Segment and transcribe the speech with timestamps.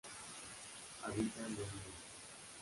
[1.03, 1.93] Habita en Bolivia.